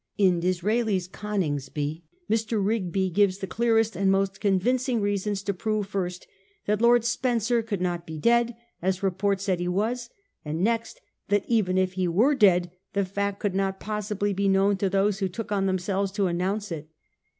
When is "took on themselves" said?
15.29-16.11